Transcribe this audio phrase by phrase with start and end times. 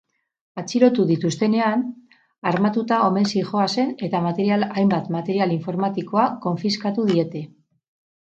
[0.59, 1.83] Atxilotu dituztenean,
[2.51, 7.45] armatuta omen zihoazen eta material hainbat material informatikoa konfiskatu diete.